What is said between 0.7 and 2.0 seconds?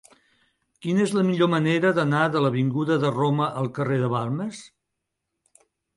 Quina és la millor manera